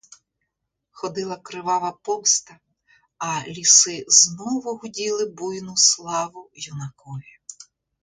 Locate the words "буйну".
5.25-5.73